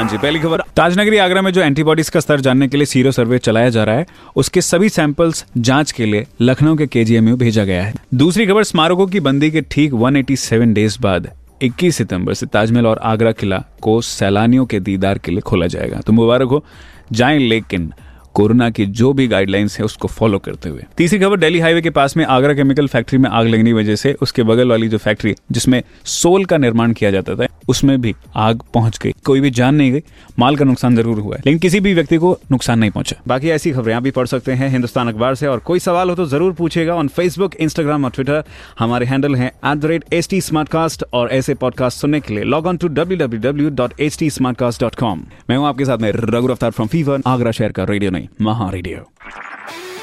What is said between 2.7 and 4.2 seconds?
लिए sero survey चलाया जा रहा है,